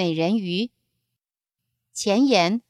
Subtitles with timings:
[0.00, 0.70] 美人鱼。
[1.92, 2.62] 前言：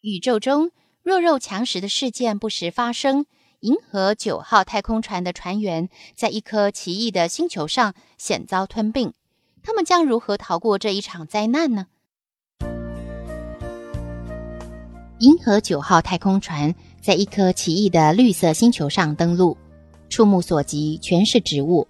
[0.00, 0.70] 宇宙中
[1.02, 3.26] 弱肉强食的事件不时发生。
[3.58, 9.12] 银河九号太空船的船员在一颗奇异的星球上险遭吞并，
[9.64, 11.88] 他们将如何逃过这一场灾难呢？
[15.18, 19.58] 银河九号太空船在一颗奇异的绿色星球上登陆，
[20.08, 21.88] 触目所及全是植物。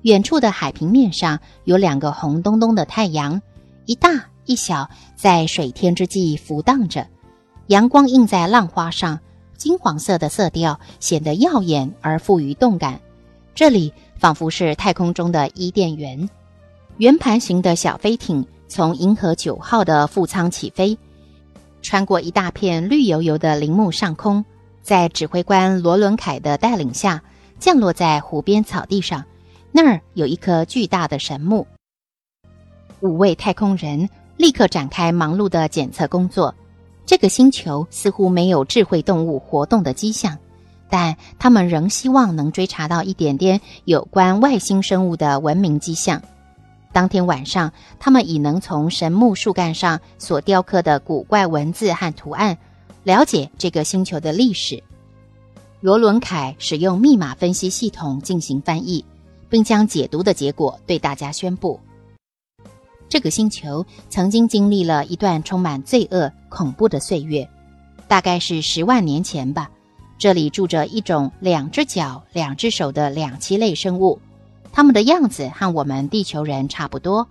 [0.00, 3.42] 远处的海平面上有两个红彤彤的太阳。
[3.86, 7.06] 一大一小在水天之际浮荡着，
[7.68, 9.16] 阳光映在浪花上，
[9.56, 13.00] 金黄色的色调显得耀眼而富于动感。
[13.54, 16.28] 这里仿佛是太空中的伊甸园。
[16.96, 20.98] 圆盘形的小飞艇从银河九号的副舱起飞，
[21.80, 24.44] 穿过一大片绿油油的林木上空，
[24.82, 27.22] 在指挥官罗伦凯的带领下
[27.60, 29.24] 降落在湖边草地上。
[29.70, 31.64] 那儿有一棵巨大的神木。
[32.98, 34.10] 五位太空人
[34.40, 36.54] 立刻展开忙碌的检测工作。
[37.04, 40.38] 这个星球似乎没有智慧动物活动的迹象，
[40.88, 46.22] 但他们仍希望能追查到一点点有关外星生物的文明迹象。
[46.90, 52.56] 当天晚上，他们已能从神木树干上所雕刻的古怪文字和图案，
[53.02, 54.82] 了解这个星球的历史。
[55.82, 59.04] 罗伦凯使用密码分析系统进行翻译，
[59.50, 61.78] 并将解读的结果对大家宣布。
[63.10, 67.46] 这个星球曾经经历了一段充满罪恶、恐怖的岁月，
[68.06, 69.68] 大概是十万年前吧。
[70.16, 74.20] 这里住着一种两只脚、两只手的两栖类生物，
[74.72, 77.26] 它们的样子和我们地球人差不多。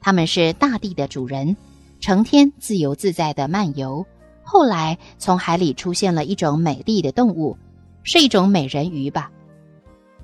[0.00, 1.56] 他们是大地的主人，
[2.00, 4.04] 成天自由自在的漫游。
[4.42, 7.56] 后来从海里出现了一种美丽的动物，
[8.02, 9.30] 是一种美人鱼吧。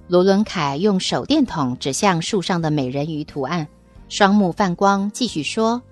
[0.08, 3.68] 罗伦凯用手电筒指向树上的美人鱼图案。
[4.08, 5.82] 双目泛光，继续说：“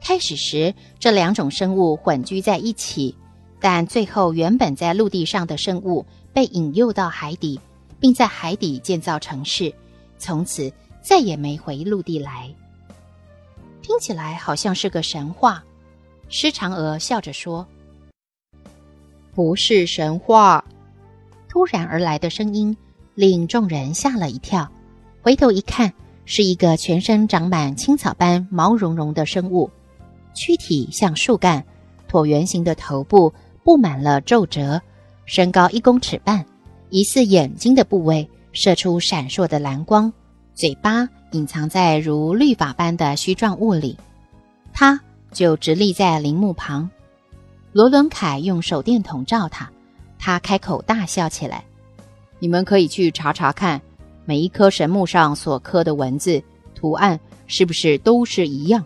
[0.00, 3.16] 开始时，这两种生物混居在一起，
[3.58, 7.58] 但最后，原本在陆地上的生物被引诱到海底，
[7.98, 9.72] 并在海底建造城市，
[10.18, 10.70] 从此
[11.02, 12.54] 再也没回陆地来。
[13.80, 15.64] 听起来好像是个神话。”
[16.28, 17.66] 施嫦娥笑着说
[19.34, 20.64] ：“不是神话。”
[21.48, 22.76] 突然而来的声音
[23.14, 24.70] 令众人吓了一跳，
[25.22, 25.92] 回头一看。
[26.26, 29.70] 是一个全身长满青草般毛茸茸的生物，
[30.32, 31.64] 躯体像树干，
[32.10, 34.80] 椭圆形的头部布满了皱褶，
[35.26, 36.44] 身高一公尺半，
[36.90, 40.12] 疑似眼睛的部位射出闪烁的蓝光，
[40.54, 43.98] 嘴巴隐藏在如绿发般的须状物里。
[44.72, 46.88] 它就直立在陵墓旁。
[47.72, 49.70] 罗伦凯用手电筒照它，
[50.18, 51.64] 他开口大笑起来
[52.38, 53.80] ：“你们可以去查查看。”
[54.24, 56.42] 每一棵神木上所刻的文字
[56.74, 58.84] 图案是不是都是一样？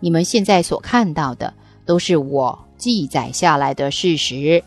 [0.00, 1.52] 你们现在所看到的
[1.86, 4.62] 都是我记载下来的事实。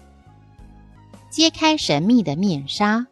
[1.30, 3.06] 揭开神秘的面纱，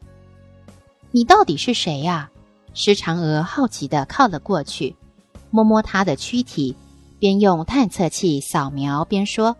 [1.11, 2.31] 你到底是谁呀？
[2.73, 4.95] 石嫦娥好奇的靠了过去，
[5.51, 6.75] 摸摸他的躯体，
[7.19, 9.55] 边用探测器扫描边说：“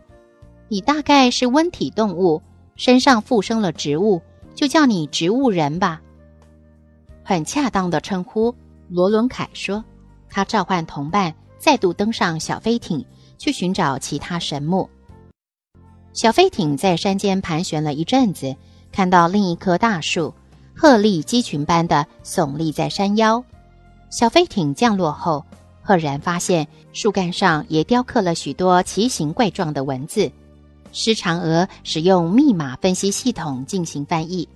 [0.67, 2.41] 你大概是温体动物，
[2.75, 4.21] 身上附生了植物，
[4.55, 6.01] 就叫你植物人吧。”
[7.27, 8.53] 很恰当的称呼，
[8.87, 9.83] 罗伦凯说。
[10.29, 13.03] 他召唤同伴，再度登上小飞艇，
[13.39, 14.87] 去寻找其他神木。
[16.13, 18.55] 小飞艇在山间盘旋了一阵子，
[18.91, 20.31] 看到另一棵大树，
[20.75, 23.43] 鹤立鸡群般的耸立在山腰。
[24.11, 25.43] 小飞艇降落后，
[25.81, 30.31] 赫然发现树干上也雕刻了许多奇形怪状的文字。
[30.91, 34.47] 狮嫦娥使用密码分析系统进行翻译。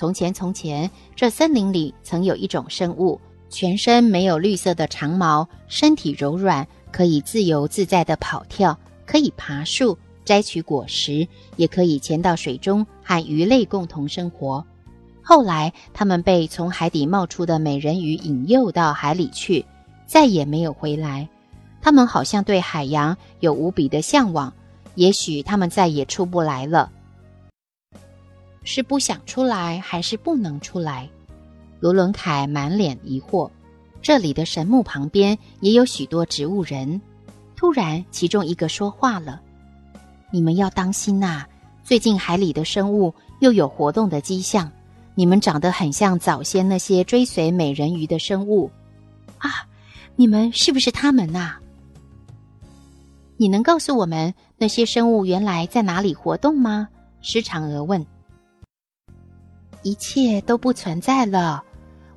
[0.00, 3.20] 从前，从前，这森林里曾有一种生物，
[3.50, 8.74] 全身没有绿色的长毛，身体柔软，可以自由自在地跑跳，
[9.04, 14.64] 可以爬树摘取果实，也可以潜到水中和鱼类共同生活。
[15.20, 19.62] 后来，它们被从海底冒出的美人鱼引诱到海里去，
[20.06, 21.28] 再也没有回来。
[21.82, 24.50] 它们好像对海洋有无比的向往，
[24.94, 26.90] 也许它们再也出不来了。
[28.72, 31.10] 是不想出来，还是不能出来？
[31.80, 33.50] 罗伦凯满脸疑惑。
[34.00, 37.00] 这里的神木旁边也有许多植物人。
[37.56, 39.40] 突然，其中一个说话了
[40.30, 41.44] ：“你们要当心呐！
[41.82, 44.70] 最近海里的生物又有活动的迹象。
[45.16, 48.70] 你们长得很像早先那些追随美人鱼的生物
[49.38, 49.66] 啊！
[50.14, 51.56] 你们是不是他们呐？
[53.36, 56.88] 你能告诉我们那些生物原来在哪里活动吗？”
[57.20, 58.06] 施长娥问。
[59.82, 61.62] 一切都不存在了。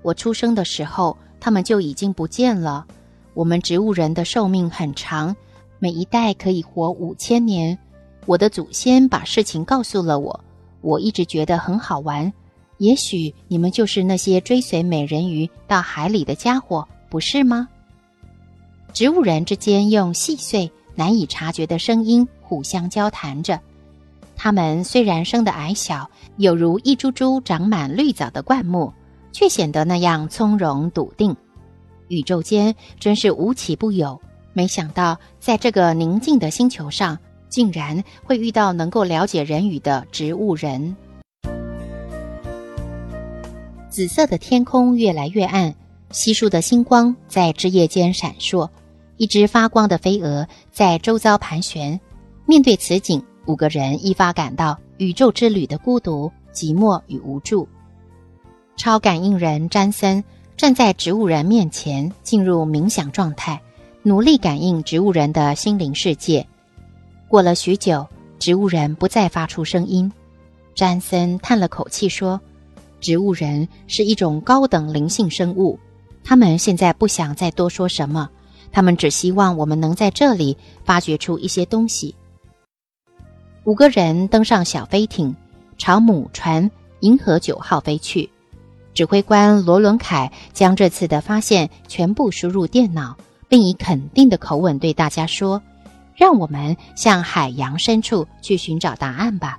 [0.02, 2.86] 我出生的时候，他们就已经不见了。
[3.34, 5.36] 我们植物人的寿命很长，
[5.80, 7.78] 每一代可以活五千年。
[8.26, 10.40] 我的祖先把事情告诉了我，
[10.82, 12.32] 我一直觉得很好玩。
[12.78, 17.68] 也许你们就是那些追随美人鱼到海里的家伙，不是吗？
[18.94, 23.60] 植物人之间用细碎、难以察觉的声音互相交谈着。
[24.44, 28.92] 他们虽然生得矮小，有如一株株长满绿藻的灌木，
[29.32, 31.34] 却显得那样从容笃定。
[32.10, 34.20] 宇宙间真是无奇不有，
[34.52, 37.18] 没想到在这个宁静的星球上，
[37.48, 40.94] 竟然会遇到能够了解人语的植物人。
[43.90, 45.74] 紫色的天空越来越暗，
[46.12, 48.70] 稀疏的星光在枝叶间闪烁，
[49.16, 51.98] 一只发光的飞蛾在周遭盘旋。
[52.46, 53.24] 面对此景。
[53.46, 57.68] 五个人一发感到宇宙之旅的孤独、寂寞与无助。
[58.76, 60.24] 超感应人詹森
[60.56, 63.62] 站在植物人面前，进入冥想状态，
[64.02, 66.46] 努力感应植物人的心灵世界。
[67.28, 68.08] 过了许久，
[68.40, 70.12] 植物人不再发出声音。
[70.74, 72.40] 詹森叹了口气说
[73.00, 75.78] ：“植物人是一种高等灵性生物，
[76.24, 78.30] 他们现在不想再多说什么，
[78.72, 82.16] 他们只希望我们能在这里发掘出一些东西。”
[83.66, 85.34] 五个人登上小飞艇，
[85.78, 86.70] 朝母船
[87.00, 88.30] “银河九号”飞去。
[88.94, 93.16] 指挥官罗伦凯将这次的发现全部输入电脑，
[93.48, 95.62] 并以肯定的口吻对大家说
[96.14, 99.58] ：“让我们向海洋深处去寻找答案吧。”